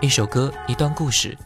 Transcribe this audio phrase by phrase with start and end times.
[0.00, 1.36] 一首歌，一段故事，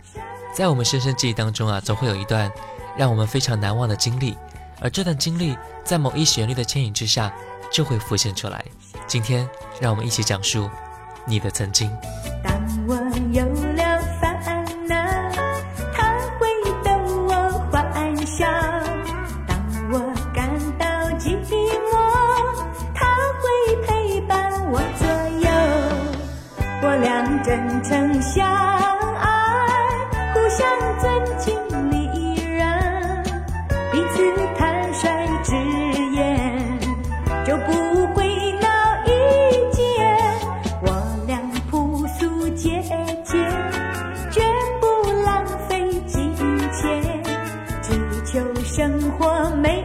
[0.52, 2.50] 在我们深深记忆当中啊，总会有一段
[2.96, 4.36] 让我们非常难忘的经历，
[4.80, 7.34] 而这段经历在某一旋律的牵引之下，
[7.72, 8.64] 就会浮现出来。
[9.08, 9.48] 今天，
[9.80, 10.70] 让我们一起讲述
[11.26, 11.90] 你的曾经。
[48.76, 49.84] 生活美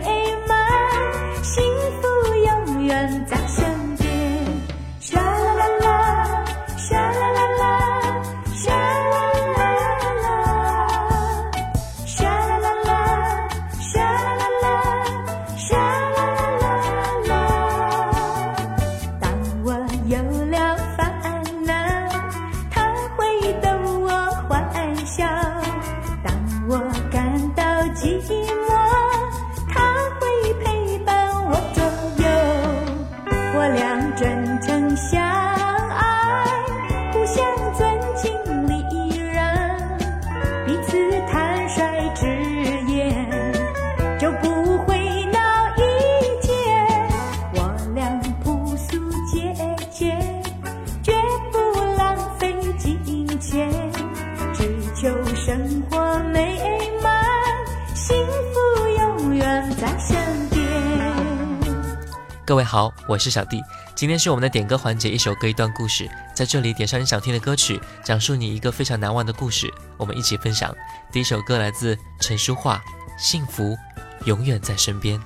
[62.49, 63.63] 各位好，我是小弟。
[63.93, 70.75] 今天是我们的点歌环节，一首歌一段故事，在这里点上你想听的歌曲，讲述你一个非常难忘的故事，我们一起分享。
[71.11, 72.77] 第一首歌来自陈淑桦，
[73.19, 73.77] 《幸福
[74.25, 75.19] 永远在身边》。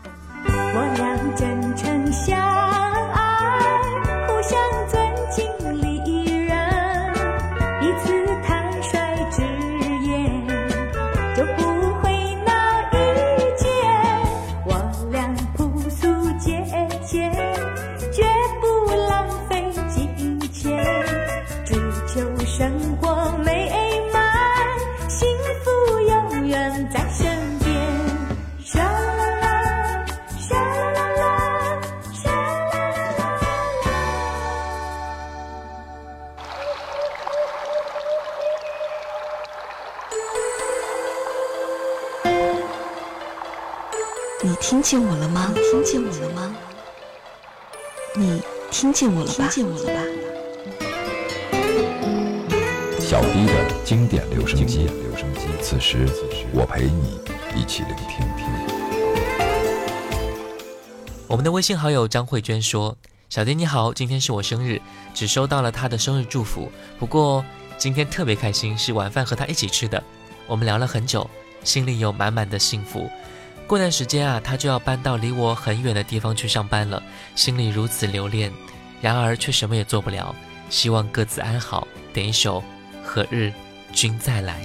[0.46, 1.63] 我
[44.64, 45.54] 听见我了吗？
[45.70, 46.56] 听见我了吗？
[48.16, 48.42] 你
[48.72, 49.34] 听见我了吧？
[49.34, 50.00] 听见我了吧？
[52.98, 53.54] 小 D 的
[53.84, 54.88] 经典留声机，
[55.62, 56.08] 此时
[56.54, 57.20] 我陪你
[57.54, 58.26] 一起聆听。
[61.28, 62.98] 我们的微信好友张慧娟说
[63.28, 64.82] ：“小 D 你好，今天是我生日，
[65.14, 66.72] 只收到了他的生日祝福。
[66.98, 67.44] 不过
[67.78, 70.02] 今天特别开心，是晚饭和他一起吃的。
[70.48, 71.30] 我们聊了很久，
[71.66, 73.10] 心里有满满的幸福。”
[73.68, 77.02] 过段时间啊，他就要搬到离我很远的地方去上班了，
[77.36, 78.52] 心里如此留恋，
[79.02, 80.36] 然而却什么也做不了。
[80.70, 81.88] 希望各自安好。
[82.14, 82.60] 点一首
[83.04, 83.52] 《何日
[83.92, 84.62] 君再来》。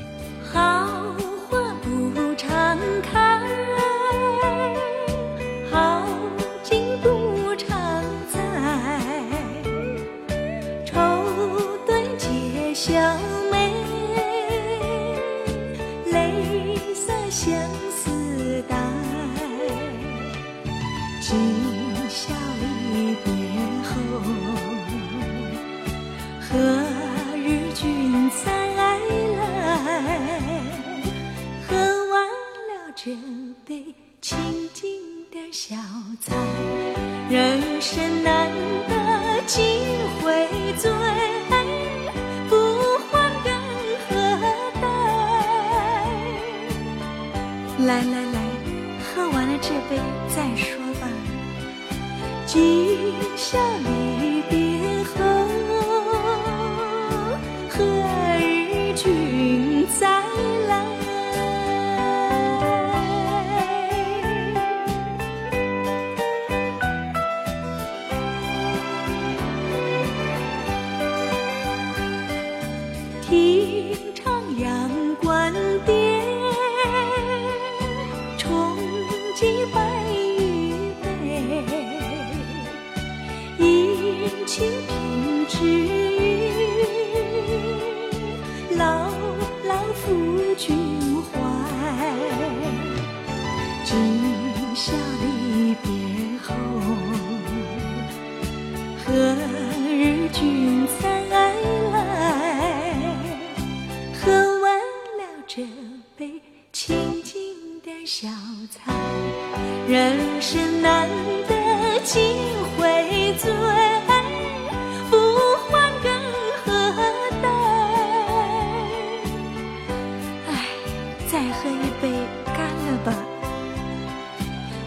[121.39, 122.11] 再喝一杯，
[122.47, 123.15] 干了吧。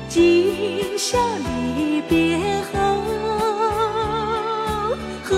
[0.10, 2.38] 今宵离别
[2.74, 2.74] 后，
[5.24, 5.34] 何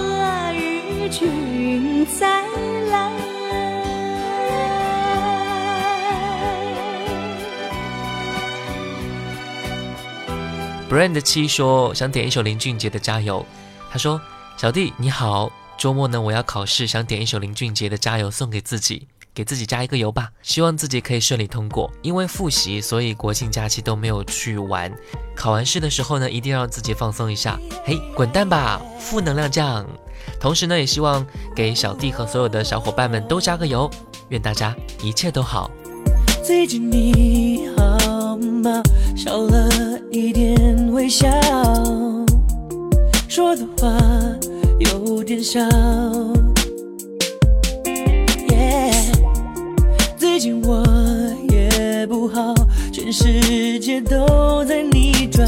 [0.56, 2.42] 日君再
[2.90, 3.12] 来
[10.90, 13.46] ？Brand 七说想点一首林俊杰的《加油》，
[13.92, 14.20] 他说
[14.58, 21.92] ：“小弟你好，周末呢我要考试，想点一首林俊杰的《加油》送给自己，给自己加一个油吧，希望自己可以顺利通过。
[22.02, 24.94] 因为复习，所以国庆假期都没有去玩。
[25.36, 27.60] 考完试的时候呢，一定要让自己放松一下。
[27.84, 29.86] 嘿，滚蛋吧，负能量酱！
[30.40, 31.26] 同时呢，也希望
[31.56, 33.90] 给小弟和所有的小伙伴们都加个油，
[34.30, 35.72] 愿大家一切都好。”
[36.44, 38.84] 最近你好吗？
[39.16, 41.28] 少了一点微笑，
[43.28, 43.98] 说的话
[44.80, 45.60] 有点少。
[53.14, 55.46] 世界都在逆转，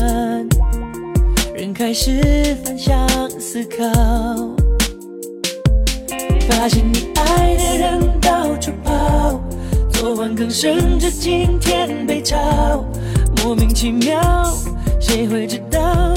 [1.56, 3.10] 人开始反向
[3.40, 3.84] 思考。
[6.48, 9.42] 发现你爱的人到处跑，
[9.92, 12.86] 昨晚更升着今天被炒，
[13.38, 14.56] 莫名其妙，
[15.02, 16.14] 谁会知道？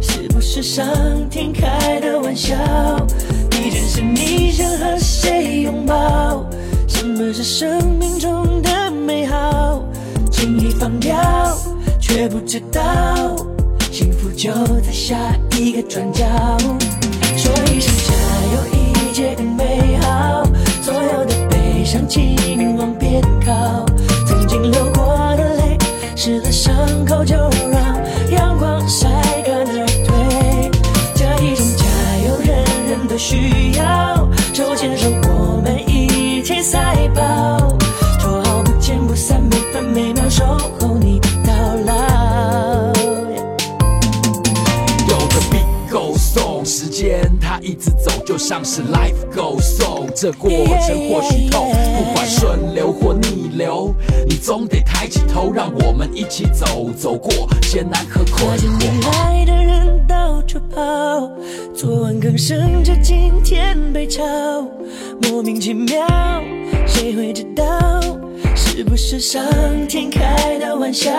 [0.00, 0.86] 是不是上
[1.28, 2.54] 天开的玩笑？
[3.50, 6.48] 地震是你想和谁拥抱？
[6.86, 9.84] 什么是生命中的美好？
[10.44, 11.16] 轻易放掉，
[11.98, 13.34] 却不知道，
[13.90, 14.52] 幸福就
[14.82, 15.16] 在下
[15.56, 16.26] 一个转角。
[17.34, 18.12] 说一声加
[18.52, 20.44] 油，一切更美好。
[20.82, 23.86] 所有的悲伤，请往边靠。
[24.26, 25.78] 曾经流过的泪，
[26.14, 26.76] 湿了伤
[27.06, 27.34] 口就
[27.70, 28.03] 让
[48.46, 50.12] 像是 life goes on。
[50.14, 53.94] 这过程或许痛，不管顺流或逆流，
[54.28, 59.06] 你总得抬起头，让我们一起走，走过艰难和困发现你。
[59.06, 60.78] 爱的人到处跑，
[61.74, 64.22] 昨晚更升着今天被炒，
[65.22, 66.06] 莫名其妙，
[66.86, 67.64] 谁会知道？
[68.54, 69.42] 是不是上
[69.88, 71.10] 天开的玩笑？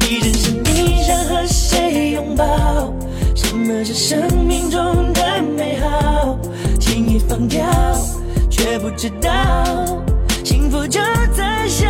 [0.00, 2.92] 地震是你想和谁拥抱？
[3.36, 6.38] 什么是生命中的美好？
[6.80, 7.64] 轻易放掉，
[8.50, 10.02] 却不知道，
[10.42, 11.00] 幸福就
[11.34, 11.86] 在下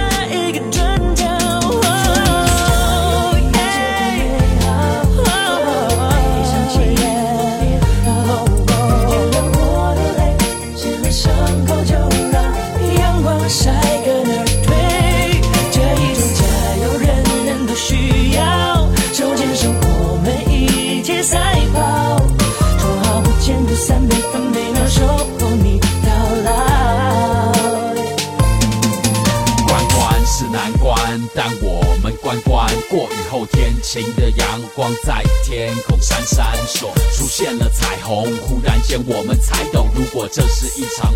[40.28, 41.12] 这是一场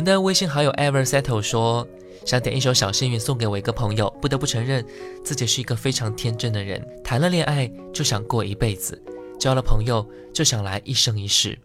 [0.00, 1.86] 我们的微信好友 Ever Settle 说，
[2.24, 4.08] 想点一首小幸运送给我一个朋友。
[4.18, 4.82] 不得不承认，
[5.22, 8.98] 自己是一个非常天真的人，谈了恋爱就想过一辈子，
[9.38, 11.58] 交了朋友就想来一生一世。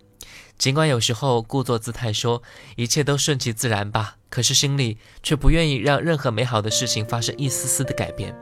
[0.58, 2.44] 尽管有时候故作姿态说
[2.76, 8.36] 一切都顺其自然吧，可是心里却不愿意让任何美好的事情发生一丝丝的改变。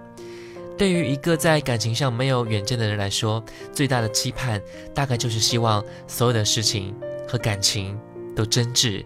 [0.75, 4.59] 对于一个在感情上没有远见的人来说，最大的期盼
[4.95, 6.95] 大概就是希望所有的事情
[7.27, 7.95] 和感情
[8.35, 9.05] 都真挚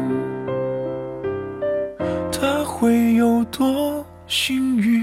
[3.21, 4.99] 有多幸运？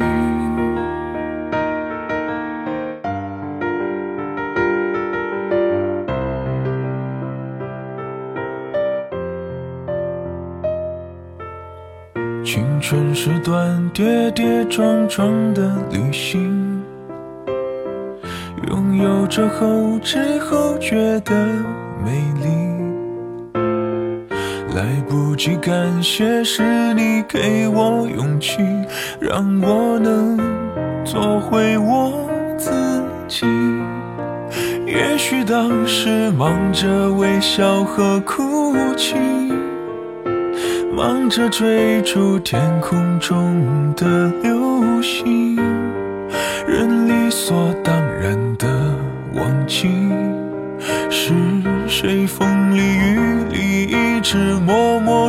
[12.44, 16.82] 青春是段跌跌撞撞的旅行，
[18.66, 21.32] 拥有着后知后觉的
[22.04, 22.10] 美
[22.42, 22.67] 丽。
[24.78, 28.58] 来不及感谢，是你给我勇气，
[29.18, 30.38] 让我能
[31.04, 32.12] 做回我
[32.56, 32.70] 自
[33.26, 33.44] 己。
[34.86, 39.16] 也许当时忙着微笑和哭泣。
[40.94, 45.47] 忙着追逐天空中的流星，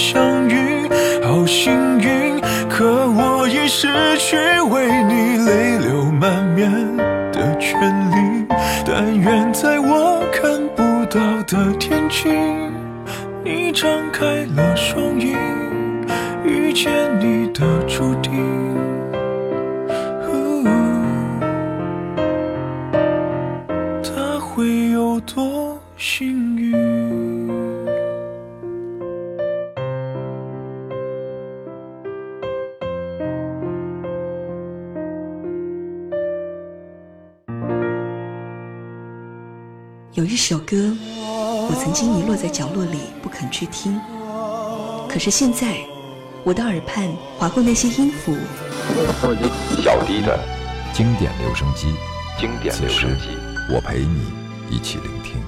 [0.00, 0.88] 相遇，
[1.22, 2.40] 好幸运。
[2.70, 4.36] 可我已失去
[4.70, 6.70] 为你泪流满面
[7.30, 7.78] 的权
[8.10, 8.46] 利，
[8.86, 12.30] 但愿在我看不到的天际，
[13.44, 14.24] 你张开
[14.56, 15.36] 了双翼，
[16.46, 16.90] 遇见
[17.20, 18.69] 你的注定。
[40.20, 40.76] 有一首歌，
[41.16, 43.98] 我曾经遗落在角落里不肯去听，
[45.08, 45.80] 可是现在，
[46.44, 48.36] 我的耳畔划过那些音符。
[49.82, 50.38] 小弟的
[50.92, 51.94] 经典留声机，
[52.38, 53.28] 经典留声机，
[53.72, 54.30] 我陪你
[54.68, 55.42] 一起聆听。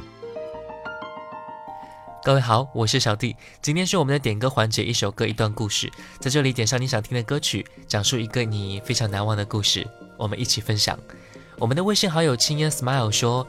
[2.24, 9.86] 各位好，我是小弟，今天是我们的点歌环节，一首歌一段故事，在这里点上你想听的歌曲，讲述一个你非常难忘的故事，
[10.16, 10.98] 我们一起分享。
[11.58, 13.46] 我们的微信好友青烟 smile 说。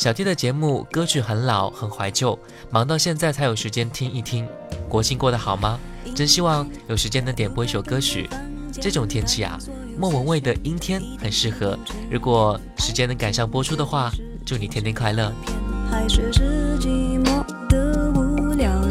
[0.00, 2.38] 小弟的节目歌曲很老，很怀旧，
[2.70, 4.48] 忙到现在才有时间听一听。
[4.88, 5.78] 国庆过得好吗？
[6.14, 8.26] 真希望有时间能点播一首歌曲。
[8.72, 9.58] 这种天气啊，
[9.98, 11.78] 莫文蔚的《阴天》很适合。
[12.10, 14.10] 如果时间能赶上播出的话，
[14.46, 15.30] 祝你天天快乐。
[15.90, 16.32] 还是
[16.80, 18.90] 寂寞的无聊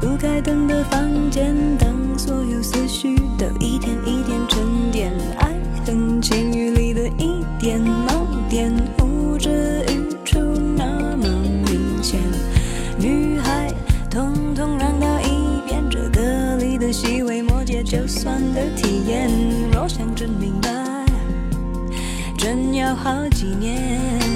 [0.00, 5.52] 不开灯的房间，当所有思绪都一点一点沉淀，爱
[5.84, 10.38] 恨情欲里的一点盲点，呼之欲出
[10.76, 11.28] 那么
[11.66, 12.20] 明显。
[12.98, 13.72] 女孩，
[14.08, 19.28] 统统让到一边，这歌里的细微末节，就算的体验。
[19.72, 20.70] 若想真明白，
[22.36, 24.27] 真要好几年。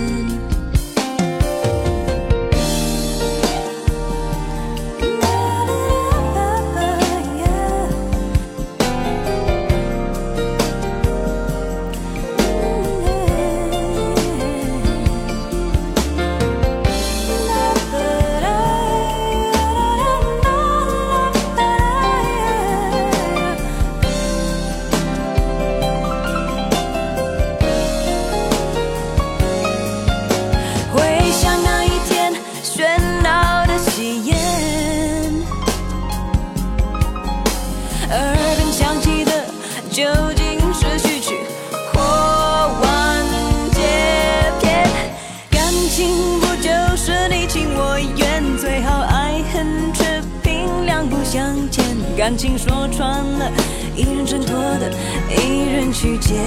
[52.23, 53.51] 感情说穿了，
[53.97, 54.89] 一人挣脱的，
[55.29, 56.39] 一人去捡。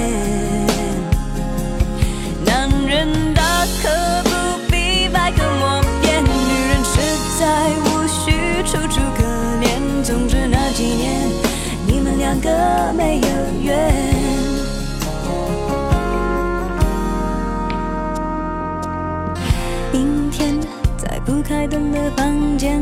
[2.45, 3.43] 男人大
[3.83, 3.89] 可
[4.23, 4.29] 不
[4.71, 6.29] 必百口莫辩，女
[6.69, 7.01] 人实
[7.37, 8.31] 在无需
[8.63, 9.23] 楚楚可
[9.59, 10.01] 怜。
[10.01, 11.27] 总之那几年，
[11.85, 13.27] 你们两个没有
[13.61, 13.91] 缘。
[19.91, 20.57] 阴天，
[20.95, 22.81] 在不开灯的房间，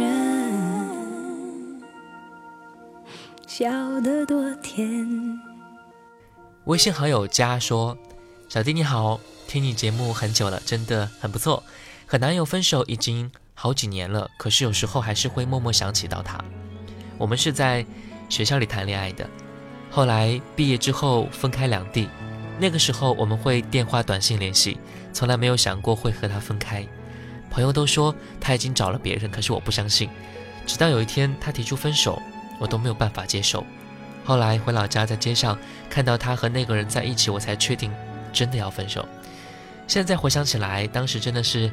[3.61, 5.07] 笑得多甜。
[6.65, 7.95] 微信好友佳说
[8.49, 11.63] ：“小弟你好，听你节目很久了，真的很不错。
[12.07, 16.43] 和男友分手已经好几年了，可是有时候还是会默默想起到他。
[17.19, 17.85] 我们是在
[18.29, 19.29] 学校里谈恋爱的，
[19.91, 22.09] 后来毕业之后分开两地。
[22.57, 24.79] 那个时候我们会电话、短信联系，
[25.13, 26.83] 从来没有想过会和他分开。
[27.51, 30.09] 朋友都说他已经找了别人，可是我不相信。
[30.65, 32.19] 直到有一天他提出分手，
[32.61, 33.65] 我都没有办法接受。
[34.23, 35.57] 后来回老家，在街上
[35.89, 37.91] 看到他和那个人在一起，我才确定
[38.31, 39.03] 真的要分手。
[39.87, 41.71] 现在回想起来，当时真的是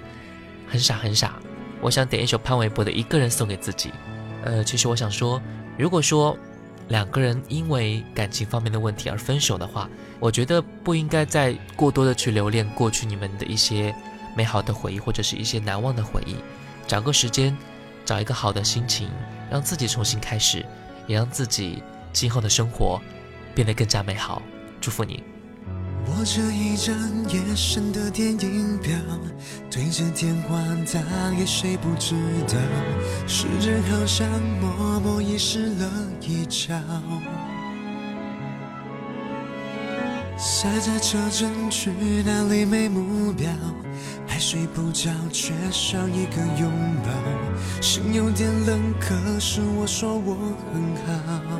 [0.67, 1.35] 很傻很傻。
[1.83, 3.93] 我想点一首潘玮柏的《一个人》送给自己。
[4.45, 5.41] 呃，其实我想说，
[5.77, 6.37] 如果说
[6.89, 13.95] 两个人因为感情方面的问题而分手的话，我觉得不应该再过多的去留恋过去你们的一些
[14.35, 16.37] 美好的回忆或者是一些难忘的回忆，
[16.87, 17.55] 找个时间，
[18.07, 19.11] 找一个好的心情，
[19.51, 20.65] 让自己重新开始，
[21.07, 21.83] 也让自己
[22.13, 23.01] 今后的生活
[23.55, 24.43] 变得更加美好。
[24.81, 25.23] 祝福你。
[26.07, 26.97] 握着一张
[27.29, 28.97] 夜深的电影票，
[29.71, 30.59] 对着电话
[30.91, 32.15] 打给谁不知
[32.47, 32.55] 道，
[33.27, 34.27] 时间好像
[34.59, 35.91] 默默遗失了
[36.23, 36.75] 一角。
[40.39, 41.91] 塞在车站去
[42.25, 43.51] 哪里没目标，
[44.29, 46.71] 还睡不着，缺少一个拥
[47.03, 47.11] 抱，
[47.83, 50.37] 心有点冷，可是我说我
[50.73, 51.59] 很好。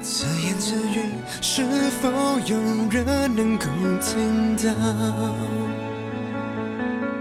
[0.00, 1.00] 自言自语，
[1.40, 1.62] 是
[2.00, 2.10] 否
[2.46, 2.58] 有
[2.90, 3.66] 人能够
[4.00, 5.63] 听到？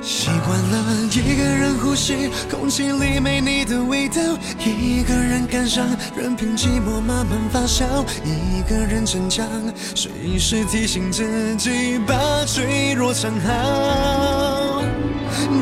[0.03, 7.85] 习惯了一个人呼吸，空气里没你的味道；一个人感伤，任凭寂寞慢慢发酵；
[8.25, 9.47] 一个人逞强，
[9.95, 14.83] 随时提醒自己把脆弱藏好；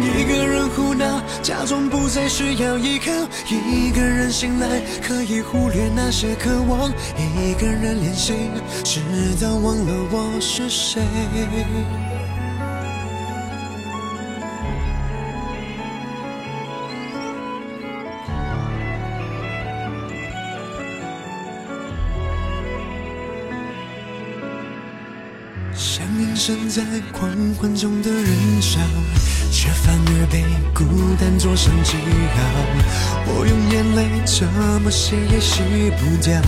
[0.01, 3.11] 一个人胡闹，假装不再需要依靠；
[3.47, 8.33] 一个人醒来，可以忽略那些渴望；一个人练习，
[8.83, 9.01] 直
[9.39, 10.99] 到忘了我是谁。
[26.71, 26.81] 在
[27.11, 27.29] 狂
[27.59, 28.79] 欢中的人潮，
[29.51, 30.41] 却反而被
[30.73, 30.85] 孤
[31.19, 32.39] 单做上记号。
[33.27, 34.47] 我用眼泪怎
[34.81, 36.41] 么洗也洗不掉。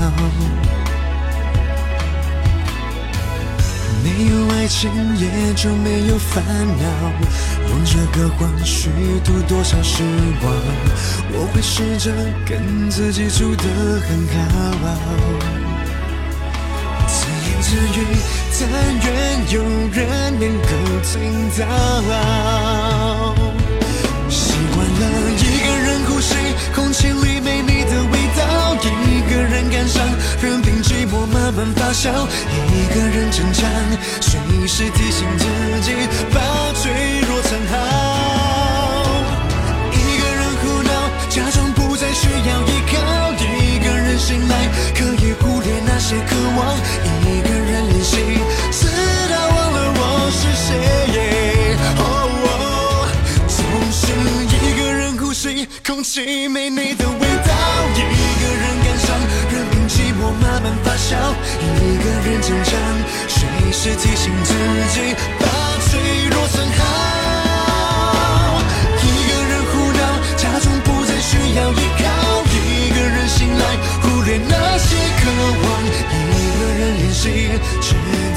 [4.02, 6.86] 没有爱情，也就没有烦恼。
[7.68, 8.90] 用这个谎虚
[9.26, 10.04] 度多少时
[10.40, 10.54] 光？
[11.34, 12.14] 我会试着
[12.46, 13.66] 跟自己处得
[14.08, 15.73] 很好。
[17.64, 17.98] 自愈，
[18.60, 18.62] 但
[19.06, 19.08] 愿
[19.52, 19.98] 有人
[20.38, 20.68] 能够
[21.02, 21.12] 听
[21.58, 21.62] 到。
[24.30, 25.02] 习惯了？
[25.38, 26.36] 一个人呼吸，
[26.76, 28.40] 空气里没你的味道；
[28.84, 30.04] 一个人感伤，
[30.42, 32.12] 任凭寂寞慢慢发酵；
[32.70, 33.64] 一个人逞强，
[34.20, 35.46] 随时提醒自
[35.84, 35.94] 己
[36.34, 36.42] 把
[36.74, 37.72] 脆弱藏好。
[39.94, 40.92] 一个人胡闹，
[41.30, 42.94] 假装不再需要依靠；
[43.40, 46.76] 一个人醒来，可以忽略那些渴望；
[47.26, 47.53] 一个
[48.04, 48.16] 人练习，
[48.72, 48.88] 直
[49.32, 50.68] 到忘了我是谁。
[51.98, 52.02] 哦
[52.44, 53.08] 哦
[53.48, 53.58] 总
[53.92, 54.04] 是
[54.52, 57.52] 一个人呼吸，空气没你的味道；
[57.96, 58.00] 一
[58.42, 59.16] 个人感伤，
[59.52, 61.16] 任凭寂寞慢慢发酵；
[61.62, 62.76] 一个人逞强，
[63.30, 64.54] 随时提醒自
[64.94, 65.46] 己把
[65.88, 66.82] 脆弱藏好。
[69.02, 70.04] 一个人胡闹，
[70.36, 72.04] 假装不再需要依靠；
[72.52, 73.64] 一个人醒来，
[74.02, 75.24] 忽略那些渴
[75.64, 75.66] 望；
[76.12, 76.22] 一
[76.60, 77.26] 个人练习，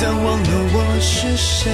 [0.00, 1.72] 当忘了我是谁。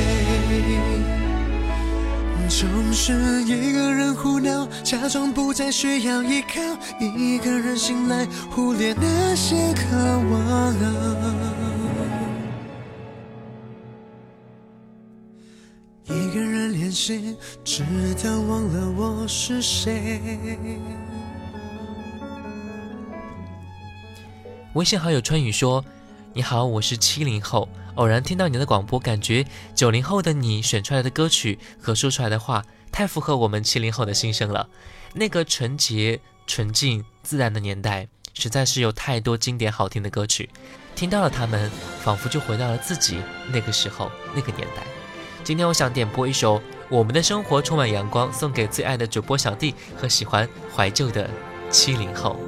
[2.48, 3.12] 总是
[3.44, 6.60] 一个人胡闹，假装不再需要依靠；
[7.00, 9.96] 一个人醒来，忽略那些渴
[10.30, 10.74] 望。
[16.04, 17.82] 一个人练习，直
[18.22, 20.20] 到忘了我是谁。
[24.74, 25.82] 微信好友春雨说
[26.34, 34.66] ：“你好，我是七零后，偶然听到你的广播，感觉九零后的你选出来的歌曲和说出来的话，太符合我们七零后的心声了。
[35.12, 40.48] 那个纯洁、纯净、自然的年代，实在是有太多经典好听的歌曲，
[40.96, 41.70] 听到了他们，
[42.02, 43.18] 仿佛就回到了自己
[43.52, 44.82] 那个时候、那个年代。
[45.44, 51.28] 今天我想点播一首《我们的生活充满阳光》，送给最爱的主播小弟和喜欢怀旧的
[51.70, 52.40] 七零后。”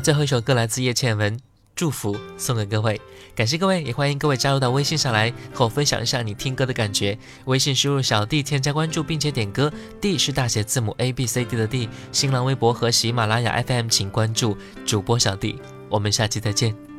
[0.00, 1.36] 最后一首歌来自叶倩文，
[1.76, 3.00] 《祝福》送给各位，
[3.34, 7.18] 感谢各位，也欢迎各位加入到微信上来和我分享一下你听歌的感觉。
[7.44, 11.88] 微信输入小弟添加关注，并且点歌，D 是大写字母 A B C D 的 D。
[12.12, 16.89] 新浪微博和喜马拉雅 FM 请关注主播小弟，我们下期再见。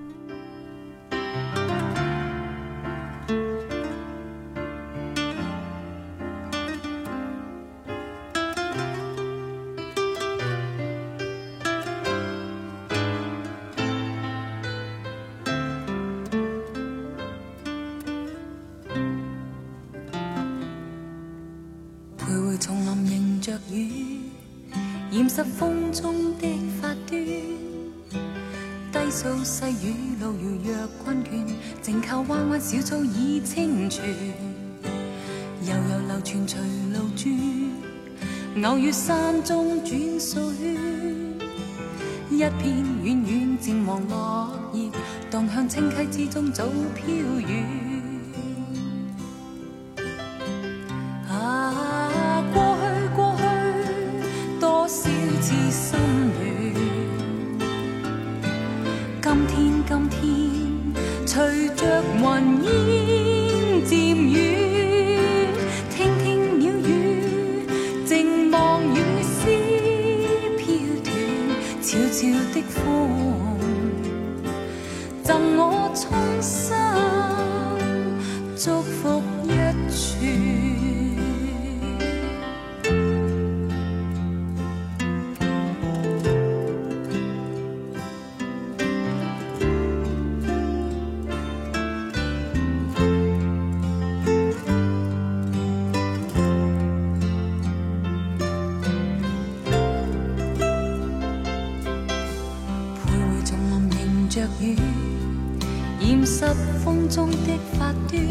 [107.02, 108.22] 风中的发端。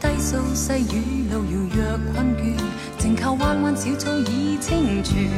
[0.00, 2.56] 低诉细雨路遥若困倦，
[2.98, 5.30] 静靠弯弯小草已清泉。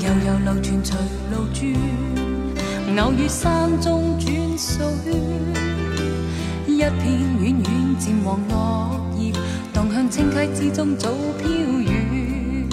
[0.00, 0.96] 悠悠流泉随
[1.30, 1.62] 路转，
[2.98, 5.14] 偶遇山中转数圈。
[6.66, 7.04] 一片
[7.38, 9.32] 远远渐黄落叶，
[9.72, 12.68] 荡向清溪之中早飘远。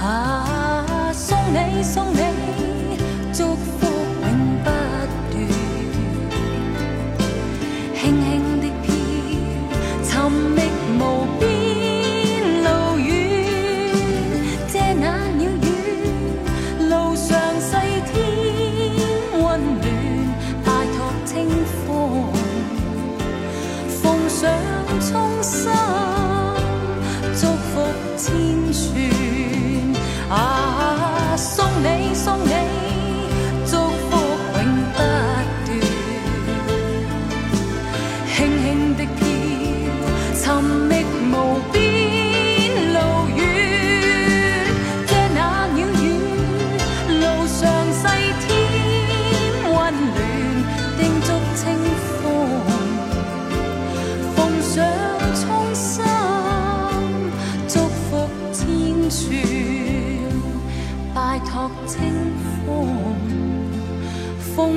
[0.00, 2.20] 啊，送你送你，
[3.34, 3.77] 祝福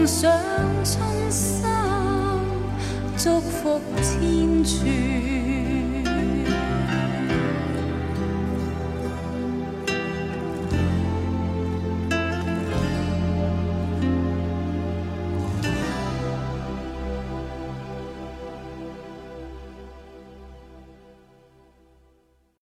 [0.02, 0.32] 奉上
[0.84, 1.64] 衷心，
[3.18, 5.41] 祝福千串。